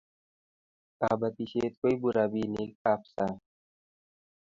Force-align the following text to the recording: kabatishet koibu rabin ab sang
kabatishet 0.99 1.73
koibu 1.79 2.07
rabin 2.17 2.53
ab 2.91 3.01
sang 3.13 3.37